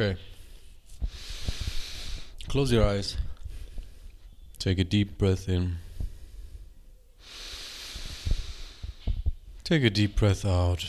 [0.00, 0.16] Okay.
[2.46, 3.16] Close your eyes.
[4.60, 5.78] Take a deep breath in.
[9.64, 10.88] Take a deep breath out.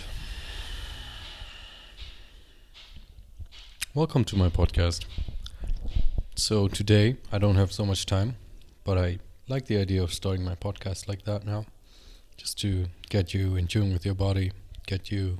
[3.95, 5.05] Welcome to my podcast.
[6.35, 8.35] So, today I don't have so much time,
[8.83, 9.17] but I
[9.47, 11.65] like the idea of starting my podcast like that now.
[12.37, 14.51] Just to get you in tune with your body,
[14.85, 15.39] get you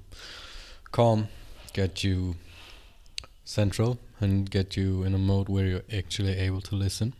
[0.92, 1.28] calm,
[1.74, 2.34] get you
[3.50, 7.14] central, and get you in a mode where you're actually able to listen.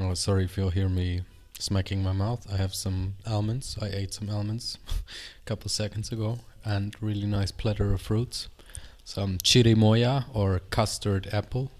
[0.00, 1.22] Oh, sorry if you'll hear me
[1.58, 2.46] smacking my mouth.
[2.50, 3.76] I have some almonds.
[3.82, 4.92] I ate some almonds a
[5.44, 8.48] couple seconds ago, and really nice platter of fruits.
[9.04, 11.70] Some chirimoya or custard apple,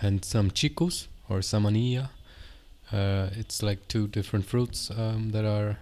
[0.00, 2.08] and some chikus or sapodilla.
[2.90, 5.76] Uh, it's like two different fruits um, that are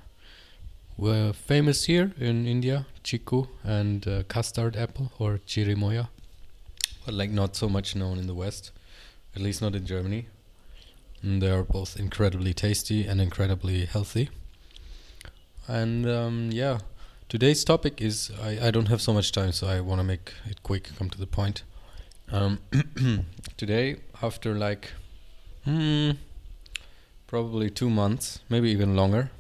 [1.33, 6.09] famous here in India, chiku and uh, custard apple or chirimoya,
[7.07, 8.73] but like not so much known in the West,
[9.35, 10.27] at least not in Germany.
[11.23, 14.29] And they are both incredibly tasty and incredibly healthy.
[15.69, 16.81] And um, yeah,
[17.29, 20.33] today's topic is I, I don't have so much time, so I want to make
[20.47, 21.63] it quick, come to the point.
[22.31, 22.59] Um,
[23.57, 24.91] today, after like
[25.65, 26.11] hmm,
[27.29, 29.31] probably two months, maybe even longer,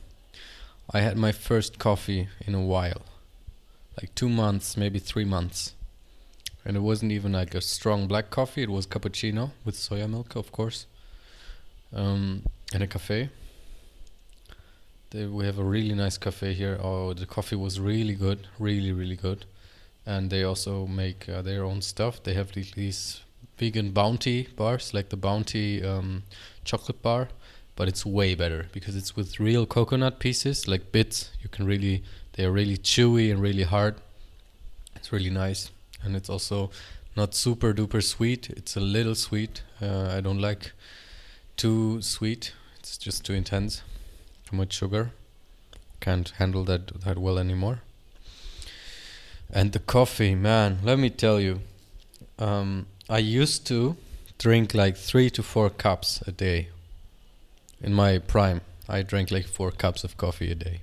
[0.92, 3.02] I had my first coffee in a while.
[4.00, 5.74] Like two months, maybe three months.
[6.66, 10.36] And it wasn't even like a strong black coffee, it was cappuccino with soya milk,
[10.36, 10.86] of course.
[11.94, 12.42] Um,
[12.74, 13.30] and a cafe.
[15.10, 16.78] They, we have a really nice cafe here.
[16.82, 19.46] Oh, the coffee was really good, really, really good.
[20.04, 22.22] And they also make uh, their own stuff.
[22.22, 23.20] They have these, these
[23.56, 26.24] vegan bounty bars, like the bounty um,
[26.64, 27.28] chocolate bar
[27.76, 31.30] but it's way better because it's with real coconut pieces, like bits.
[31.42, 33.96] You can really, they are really chewy and really hard.
[34.96, 35.70] It's really nice,
[36.02, 36.70] and it's also
[37.16, 38.50] not super duper sweet.
[38.50, 39.62] It's a little sweet.
[39.80, 40.72] Uh, I don't like
[41.56, 42.52] too sweet.
[42.78, 43.82] It's just too intense,
[44.48, 45.12] too much sugar.
[46.00, 47.80] Can't handle that that well anymore.
[49.50, 51.60] And the coffee, man, let me tell you,
[52.38, 53.96] um, I used to
[54.38, 56.68] drink like three to four cups a day
[57.80, 60.80] in my prime, I drank like four cups of coffee a day.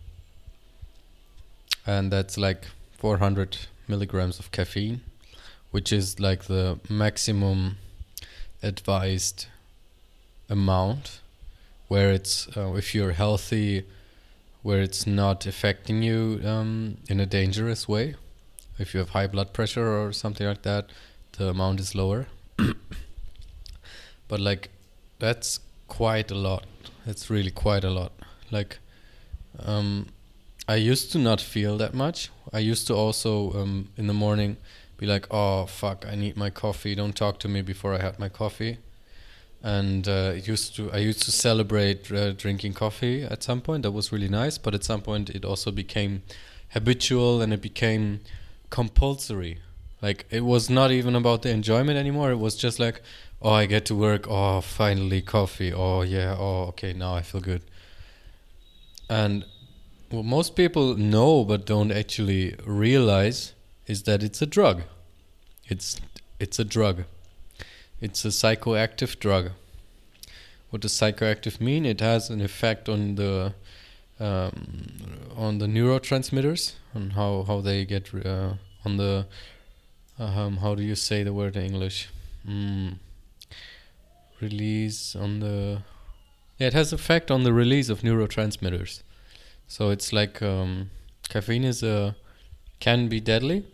[1.85, 2.67] And that's like
[2.97, 3.57] 400
[3.87, 5.01] milligrams of caffeine,
[5.71, 7.77] which is like the maximum
[8.61, 9.47] advised
[10.49, 11.19] amount
[11.87, 13.85] where it's, uh, if you're healthy,
[14.61, 18.15] where it's not affecting you um, in a dangerous way.
[18.79, 20.89] If you have high blood pressure or something like that,
[21.33, 22.27] the amount is lower.
[24.27, 24.69] but like,
[25.19, 26.65] that's quite a lot
[27.05, 28.11] it's really quite a lot.
[28.51, 28.79] Like,
[29.59, 30.07] um,
[30.67, 32.29] I used to not feel that much.
[32.53, 34.57] I used to also um, in the morning
[34.97, 36.95] be like, "Oh fuck, I need my coffee.
[36.95, 38.77] Don't talk to me before I had my coffee."
[39.61, 43.83] And uh, used to I used to celebrate uh, drinking coffee at some point.
[43.83, 44.57] That was really nice.
[44.57, 46.23] But at some point, it also became
[46.69, 48.21] habitual and it became
[48.69, 49.59] compulsory.
[50.01, 52.31] Like it was not even about the enjoyment anymore.
[52.31, 53.01] It was just like,
[53.41, 54.27] oh, I get to work.
[54.29, 55.71] Oh, finally coffee.
[55.73, 56.35] Oh, yeah.
[56.37, 56.93] Oh, okay.
[56.93, 57.61] Now I feel good.
[59.09, 59.45] And
[60.13, 63.53] what most people know but don't actually realize
[63.87, 64.83] is that it's a drug.
[65.67, 65.99] It's
[66.39, 67.05] it's a drug.
[67.99, 69.51] It's a psychoactive drug.
[70.69, 71.85] What does psychoactive mean?
[71.85, 73.53] It has an effect on the
[74.19, 74.53] um,
[75.35, 78.53] on the neurotransmitters, on how how they get uh,
[78.85, 79.25] on the
[80.19, 82.09] um, how do you say the word in English?
[82.47, 82.99] Mm
[84.43, 85.81] release on the
[86.57, 89.01] yeah it has effect on the release of neurotransmitters
[89.67, 90.89] so it's like um,
[91.29, 92.15] caffeine is a
[92.79, 93.65] can be deadly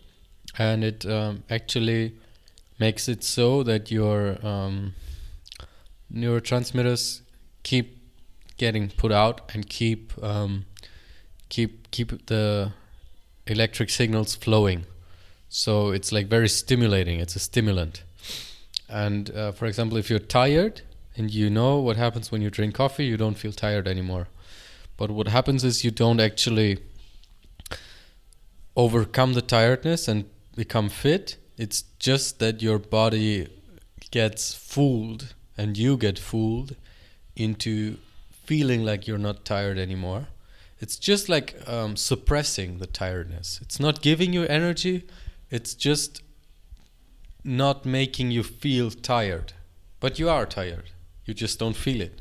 [0.57, 2.13] and it um, actually
[2.79, 4.93] makes it so that your um,
[6.13, 7.21] neurotransmitters
[7.63, 7.97] keep
[8.57, 10.65] getting put out and keep um,
[11.49, 12.71] keep keep the
[13.47, 14.85] electric signals flowing.
[15.49, 17.19] So it's like very stimulating.
[17.19, 18.03] It's a stimulant.
[18.87, 20.81] And uh, for example, if you're tired
[21.15, 24.27] and you know what happens when you drink coffee, you don't feel tired anymore.
[24.99, 26.79] But what happens is you don't actually
[28.75, 30.25] overcome the tiredness and
[30.57, 31.37] become fit.
[31.57, 33.47] It's just that your body
[34.11, 36.75] gets fooled and you get fooled
[37.37, 37.95] into
[38.29, 40.27] feeling like you're not tired anymore.
[40.81, 43.59] It's just like um, suppressing the tiredness.
[43.61, 45.07] It's not giving you energy,
[45.49, 46.21] it's just
[47.45, 49.53] not making you feel tired.
[50.01, 50.89] But you are tired.
[51.23, 52.19] You just don't feel it.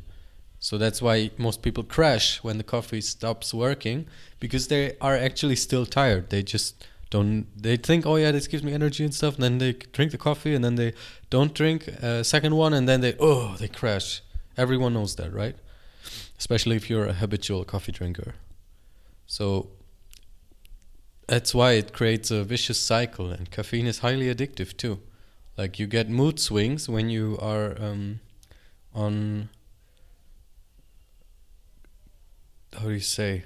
[0.61, 4.07] So that's why most people crash when the coffee stops working
[4.41, 6.31] because they are actually still tired.
[6.31, 9.59] They just don't they think oh yeah this gives me energy and stuff and then
[9.59, 10.93] they drink the coffee and then they
[11.31, 14.23] don't drink a second one and then they oh they crash.
[14.57, 15.57] Everyone knows that right?
[16.39, 18.35] Especially if you're a habitual coffee drinker.
[19.27, 19.71] So
[21.29, 24.99] that's why it creates a vicious cycle and caffeine is highly addictive too.
[25.57, 28.21] Like you get mood swings when you are um,
[28.95, 29.51] on
[32.79, 33.45] how do you say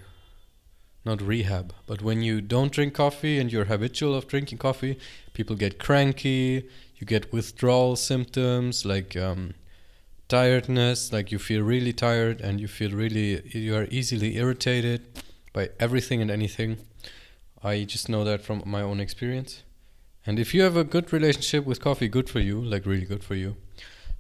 [1.05, 4.99] not rehab, but when you don't drink coffee and you're habitual of drinking coffee,
[5.33, 9.55] people get cranky, you get withdrawal symptoms like um,
[10.29, 15.03] tiredness, like you feel really tired and you feel really, you are easily irritated
[15.53, 16.79] by everything and anything.
[17.65, 19.65] I just know that from my own experience.
[20.25, 23.25] And if you have a good relationship with coffee, good for you, like really good
[23.25, 23.57] for you.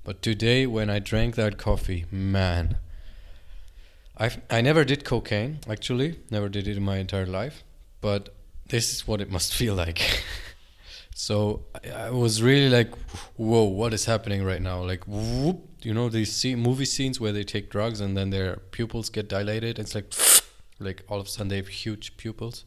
[0.03, 2.77] But today, when I drank that coffee, man,
[4.23, 7.65] I I never did cocaine actually, never did it in my entire life,
[8.01, 8.23] but
[8.69, 10.01] this is what it must feel like.
[11.15, 12.91] so I, I, was really like,
[13.37, 14.79] whoa, what is happening right now?
[14.83, 18.57] Like, whoop, you know these see, movie scenes where they take drugs and then their
[18.77, 19.79] pupils get dilated.
[19.79, 20.13] It's like,
[20.79, 22.65] like all of a sudden they have huge pupils.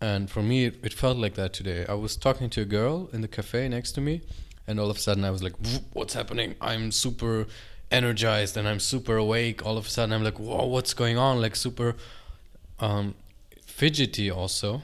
[0.00, 1.84] And for me, it, it felt like that today.
[1.86, 4.22] I was talking to a girl in the cafe next to me,
[4.66, 5.52] and all of a sudden I was like,
[5.92, 6.54] "What's happening?
[6.58, 7.46] I'm super
[7.90, 9.64] energized and I'm super awake.
[9.64, 11.40] All of a sudden, I'm like, whoa, what's going on?
[11.40, 11.96] Like super
[12.78, 13.14] um,
[13.64, 14.82] fidgety also.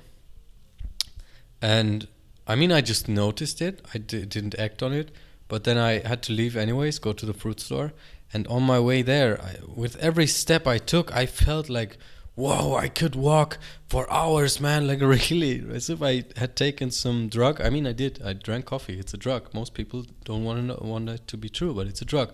[1.63, 2.09] And
[2.47, 3.85] I mean, I just noticed it.
[3.95, 5.11] I d- didn't act on it,
[5.49, 7.93] but then I had to leave anyways, go to the fruit store.
[8.33, 11.97] And on my way there, I, with every step I took, I felt like,
[12.35, 14.87] whoa, I could walk for hours, man.
[14.89, 17.61] Like really, as if I had taken some drug.
[17.61, 18.21] I mean, I did.
[18.23, 18.99] I drank coffee.
[18.99, 19.55] It's a drug.
[19.55, 22.33] Most people don't want to want it to be true, but it's a drug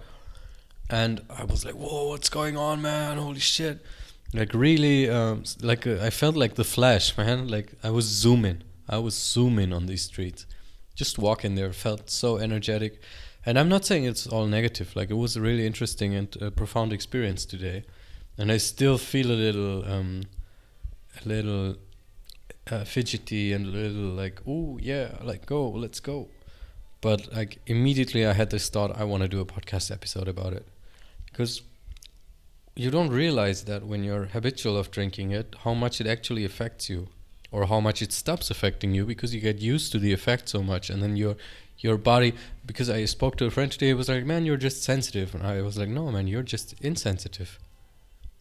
[0.92, 3.16] and I was like, "Whoa, what's going on, man?
[3.16, 3.80] Holy shit!"
[4.34, 7.48] Like really, um, like uh, I felt like the Flash, man.
[7.48, 10.44] Like I was zooming, I was zooming on these streets,
[10.94, 11.72] just walking there.
[11.72, 13.00] Felt so energetic,
[13.46, 14.94] and I'm not saying it's all negative.
[14.94, 17.84] Like it was a really interesting and uh, profound experience today,
[18.36, 20.24] and I still feel a little, um,
[21.24, 21.76] a little
[22.70, 26.28] uh, fidgety and a little like, "Oh yeah, like go, let's go."
[27.00, 30.52] But like immediately, I had this thought: I want to do a podcast episode about
[30.52, 30.66] it
[31.32, 31.62] because
[32.76, 36.88] you don't realize that when you're habitual of drinking it how much it actually affects
[36.88, 37.08] you
[37.50, 40.62] or how much it stops affecting you because you get used to the effect so
[40.62, 41.36] much and then your
[41.78, 42.32] your body
[42.64, 45.34] because I spoke to a friend today he was like man you're just sensitive.
[45.34, 47.58] And I was like no man you're just insensitive.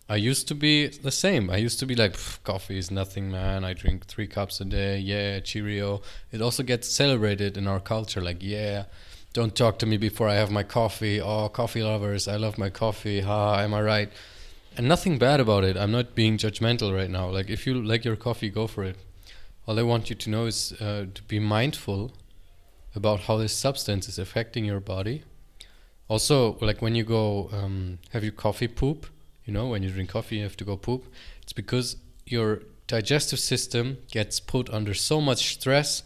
[0.07, 1.49] I used to be the same.
[1.49, 3.63] I used to be like coffee is nothing man.
[3.63, 4.99] I drink 3 cups a day.
[4.99, 6.01] Yeah cheerio.
[6.31, 8.85] It also gets celebrated in our culture like yeah
[9.33, 11.21] don't talk to me before I have my coffee.
[11.21, 13.21] Oh, coffee lovers, I love my coffee.
[13.21, 14.09] Ha, am I right?
[14.75, 15.77] And nothing bad about it.
[15.77, 17.29] I'm not being judgmental right now.
[17.29, 18.97] Like, if you like your coffee, go for it.
[19.67, 22.13] All I want you to know is uh, to be mindful
[22.95, 25.23] about how this substance is affecting your body.
[26.09, 29.05] Also, like when you go um, have your coffee poop,
[29.45, 31.05] you know, when you drink coffee, you have to go poop.
[31.41, 31.95] It's because
[32.25, 36.03] your digestive system gets put under so much stress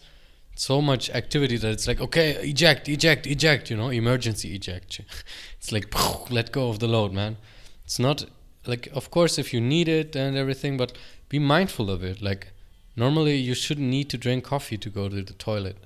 [0.58, 5.00] so much activity that it's like okay eject eject eject you know emergency eject.
[5.58, 5.86] It's like
[6.30, 7.36] let go of the load man.
[7.84, 8.24] It's not
[8.66, 10.96] like of course if you need it and everything but
[11.28, 12.22] be mindful of it.
[12.22, 12.52] Like
[12.94, 15.76] normally you shouldn't need to drink coffee to go to the toilet.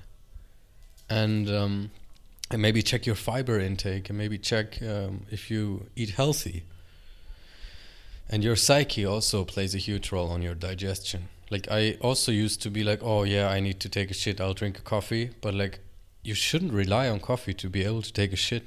[1.09, 1.91] And um,
[2.51, 6.65] and maybe check your fiber intake and maybe check um, if you eat healthy.
[8.29, 12.63] And your psyche also plays a huge role on your digestion like I also used
[12.63, 14.41] to be like, oh yeah, I need to take a shit.
[14.41, 15.81] I'll drink a coffee, but like
[16.23, 18.65] you shouldn't rely on coffee to be able to take a shit.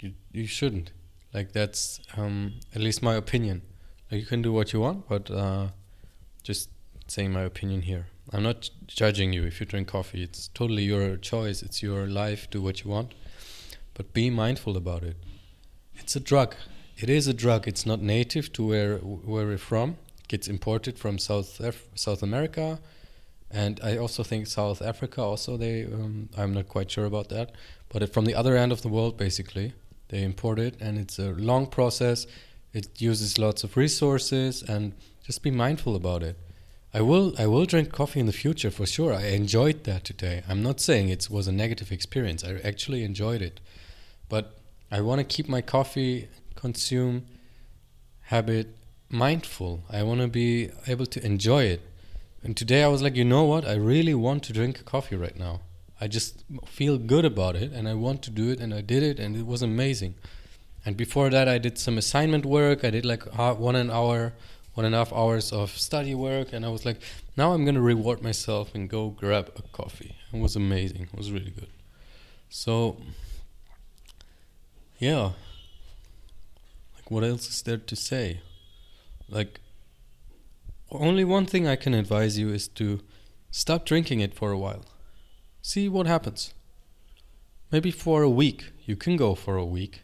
[0.00, 0.90] You you shouldn't.
[1.32, 3.62] Like that's um, at least my opinion.
[4.10, 5.68] Like you can do what you want, but uh,
[6.42, 6.68] just
[7.06, 8.06] saying my opinion here.
[8.32, 10.22] I'm not judging you if you drink coffee.
[10.22, 11.62] It's totally your choice.
[11.62, 12.50] It's your life.
[12.50, 13.14] Do what you want,
[13.94, 15.16] but be mindful about it.
[15.94, 16.56] It's a drug.
[16.96, 17.68] It is a drug.
[17.68, 19.96] It's not native to where where we're from
[20.28, 22.80] gets imported from South Af- South America,
[23.50, 25.22] and I also think South Africa.
[25.22, 27.52] Also, they um, I'm not quite sure about that,
[27.88, 29.72] but from the other end of the world, basically,
[30.08, 32.26] they import it, and it's a long process.
[32.72, 34.92] It uses lots of resources, and
[35.24, 36.36] just be mindful about it.
[36.92, 39.12] I will I will drink coffee in the future for sure.
[39.12, 40.44] I enjoyed that today.
[40.48, 42.44] I'm not saying it was a negative experience.
[42.44, 43.60] I actually enjoyed it,
[44.28, 44.58] but
[44.90, 47.26] I want to keep my coffee consume
[48.22, 48.76] habit
[49.14, 49.84] mindful.
[49.88, 51.80] I want to be able to enjoy it.
[52.42, 53.66] And today I was like, you know what?
[53.66, 55.60] I really want to drink coffee right now.
[56.00, 59.02] I just feel good about it and I want to do it and I did
[59.02, 60.16] it and it was amazing.
[60.84, 62.84] And before that, I did some assignment work.
[62.84, 64.34] I did like one an hour
[64.74, 67.00] one and a half hours of study work, and I was like,
[67.36, 70.16] now I'm gonna reward myself and go grab a coffee.
[70.32, 71.08] It was amazing.
[71.12, 71.68] It was really good.
[72.48, 73.00] So,
[74.98, 75.32] yeah.
[76.96, 78.40] Like, what else is there to say?
[79.28, 79.60] Like,
[80.90, 83.00] only one thing I can advise you is to
[83.50, 84.84] stop drinking it for a while.
[85.62, 86.54] See what happens.
[87.72, 88.72] Maybe for a week.
[88.84, 90.02] You can go for a week.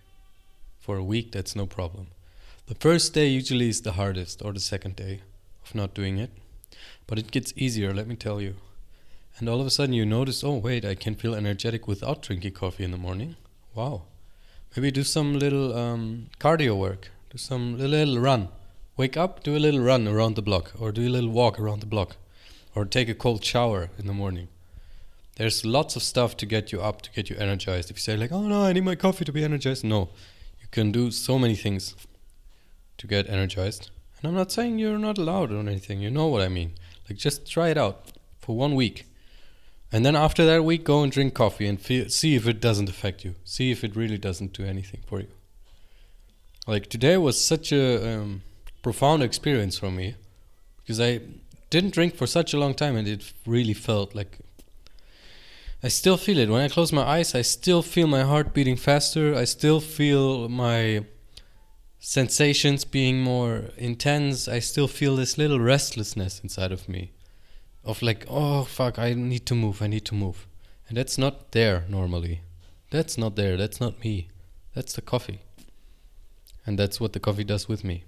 [0.78, 2.08] For a week, that's no problem.
[2.66, 5.20] The first day usually is the hardest, or the second day
[5.64, 6.30] of not doing it.
[7.06, 8.54] But it gets easier, let me tell you.
[9.38, 12.52] And all of a sudden you notice, oh, wait, I can feel energetic without drinking
[12.52, 13.36] coffee in the morning.
[13.74, 14.02] Wow.
[14.74, 18.48] Maybe do some little um, cardio work, do some little run.
[19.00, 21.80] Wake up, do a little run around the block, or do a little walk around
[21.80, 22.16] the block,
[22.74, 24.48] or take a cold shower in the morning.
[25.36, 27.90] There's lots of stuff to get you up, to get you energized.
[27.90, 30.10] If you say, like, oh no, I need my coffee to be energized, no.
[30.60, 31.96] You can do so many things
[32.98, 33.88] to get energized.
[34.18, 36.72] And I'm not saying you're not allowed or anything, you know what I mean.
[37.08, 39.06] Like, just try it out for one week.
[39.90, 42.90] And then after that week, go and drink coffee and feel, see if it doesn't
[42.90, 43.36] affect you.
[43.44, 45.28] See if it really doesn't do anything for you.
[46.66, 48.42] Like today was such a um,
[48.82, 50.14] profound experience for me
[50.78, 51.20] because I
[51.70, 54.38] didn't drink for such a long time and it really felt like
[55.82, 56.50] I still feel it.
[56.50, 59.34] When I close my eyes, I still feel my heart beating faster.
[59.34, 61.04] I still feel my
[62.00, 64.46] sensations being more intense.
[64.46, 67.12] I still feel this little restlessness inside of me
[67.82, 70.46] of like, oh fuck, I need to move, I need to move.
[70.88, 72.42] And that's not there normally.
[72.90, 74.28] That's not there, that's not me.
[74.74, 75.40] That's the coffee.
[76.66, 78.04] And that's what the coffee does with me.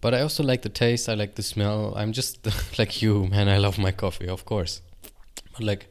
[0.00, 1.92] But I also like the taste, I like the smell.
[1.96, 2.46] I'm just
[2.78, 3.48] like you, man.
[3.48, 4.80] I love my coffee, of course.
[5.52, 5.90] But like,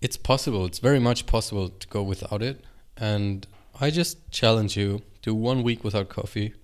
[0.00, 2.64] it's possible, it's very much possible to go without it.
[2.96, 3.46] And
[3.80, 6.54] I just challenge you to one week without coffee.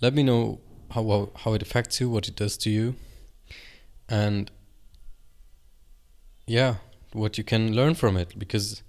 [0.00, 0.60] Let me know
[0.90, 2.94] how, how it affects you, what it does to you
[4.08, 4.50] and
[6.46, 6.76] yeah,
[7.12, 8.82] what you can learn from it because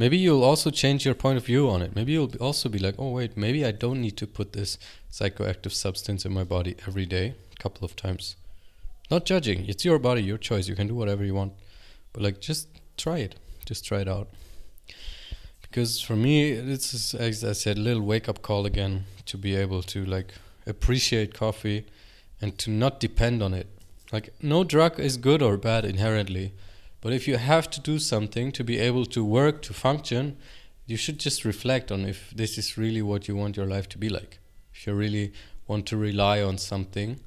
[0.00, 1.94] maybe you'll also change your point of view on it.
[1.94, 4.78] Maybe you'll also be like, oh, wait, maybe I don't need to put this
[5.10, 8.36] psychoactive substance in my body every day, a couple of times.
[9.10, 10.68] Not judging, it's your body, your choice.
[10.68, 11.52] You can do whatever you want,
[12.12, 13.34] but like, just try it,
[13.66, 14.28] just try it out.
[15.62, 19.36] Because for me, this is, as I said, a little wake up call again to
[19.36, 20.34] be able to like
[20.66, 21.86] appreciate coffee
[22.40, 23.68] and to not depend on it
[24.12, 26.52] like, no drug is good or bad inherently,
[27.00, 30.36] but if you have to do something to be able to work, to function,
[30.86, 33.98] you should just reflect on if this is really what you want your life to
[33.98, 34.38] be like.
[34.74, 35.32] If you really
[35.66, 37.20] want to rely on something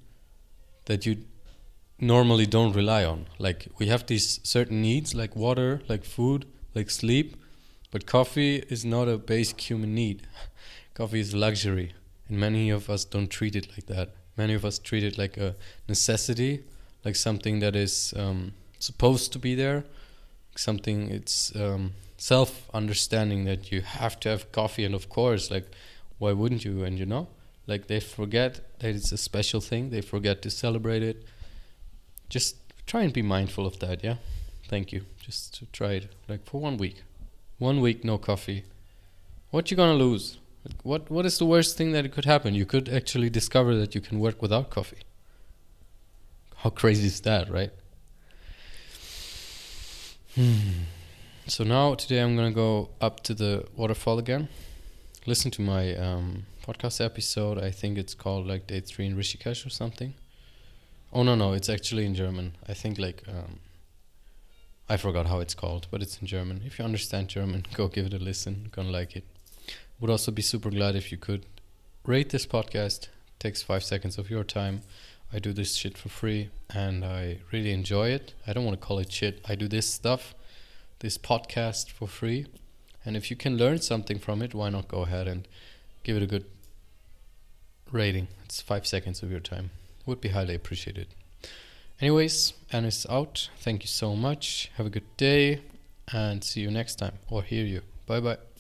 [0.85, 1.17] that you
[1.99, 3.27] normally don't rely on.
[3.39, 7.37] Like, we have these certain needs, like water, like food, like sleep,
[7.91, 10.27] but coffee is not a basic human need.
[10.93, 11.93] coffee is luxury,
[12.27, 14.15] and many of us don't treat it like that.
[14.35, 15.55] Many of us treat it like a
[15.87, 16.63] necessity
[17.03, 18.53] like something that is um,
[18.83, 19.85] supposed to be there,
[20.55, 25.67] something it's um, self understanding that you have to have coffee, and of course, like
[26.19, 26.83] why wouldn't you?
[26.83, 27.27] And you know,
[27.65, 29.89] like they forget that it's a special thing.
[29.89, 31.25] They forget to celebrate it.
[32.29, 34.03] Just try and be mindful of that.
[34.03, 34.17] Yeah,
[34.67, 35.05] thank you.
[35.19, 37.03] Just to try it, like for one week,
[37.57, 38.63] one week no coffee.
[39.51, 40.37] What you gonna lose?
[40.83, 42.53] What what is the worst thing that could happen?
[42.53, 45.03] You could actually discover that you can work without coffee.
[46.57, 47.71] How crazy is that, right?
[50.35, 50.85] Hmm.
[51.45, 54.49] So now today I'm gonna go up to the waterfall again.
[55.27, 57.59] Listen to my um, podcast episode.
[57.59, 60.15] I think it's called like Day Three in Rishikesh or something.
[61.11, 62.53] Oh no no, it's actually in German.
[62.67, 63.59] I think like um,
[64.89, 66.63] I forgot how it's called, but it's in German.
[66.65, 68.69] If you understand German, go give it a listen.
[68.71, 69.25] Gonna like it.
[69.99, 71.45] Would also be super glad if you could
[72.05, 73.09] rate this podcast.
[73.37, 74.81] takes five seconds of your time
[75.31, 78.33] I do this shit for free and I really enjoy it.
[78.45, 79.41] I don't want to call it shit.
[79.47, 80.35] I do this stuff,
[80.99, 82.45] this podcast for free.
[83.05, 85.47] And if you can learn something from it, why not go ahead and
[86.03, 86.45] give it a good
[87.91, 88.27] rating?
[88.45, 89.71] It's five seconds of your time.
[90.05, 91.07] Would be highly appreciated.
[91.99, 93.49] Anyways, Anis out.
[93.59, 94.71] Thank you so much.
[94.75, 95.61] Have a good day
[96.11, 97.81] and see you next time or hear you.
[98.05, 98.52] Bye bye.